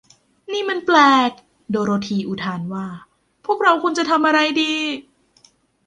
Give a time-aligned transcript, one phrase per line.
[0.51, 0.97] นี้มันแปล
[1.29, 1.31] ก
[1.69, 2.87] โดโรธีอุทานว่า
[3.45, 4.73] พวกเราควรจะทำอะไรดี